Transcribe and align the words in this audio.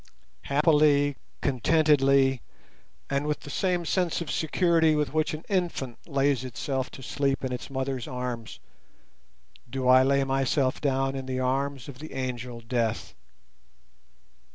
Happily, 0.45 1.15
contentedly, 1.43 2.41
and 3.07 3.27
with 3.27 3.41
the 3.41 3.51
same 3.51 3.85
sense 3.85 4.19
of 4.19 4.31
security 4.31 4.95
with 4.95 5.13
which 5.13 5.35
an 5.35 5.45
infant 5.47 5.99
lays 6.07 6.43
itself 6.43 6.89
to 6.93 7.03
sleep 7.03 7.43
in 7.45 7.51
its 7.51 7.69
mother's 7.69 8.07
arms, 8.07 8.59
do 9.69 9.87
I 9.87 10.01
lay 10.01 10.23
myself 10.23 10.81
down 10.81 11.15
in 11.15 11.27
the 11.27 11.39
arms 11.39 11.87
of 11.87 11.99
the 11.99 12.13
Angel 12.13 12.61
Death. 12.61 13.13